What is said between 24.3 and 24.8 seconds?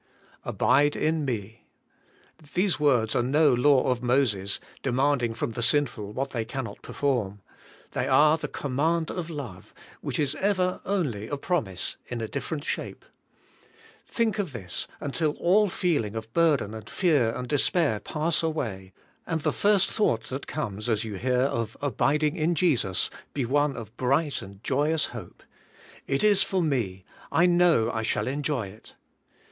and